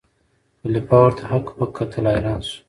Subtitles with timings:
[0.61, 2.55] خلیفه ورته هک پک کتل حیران سو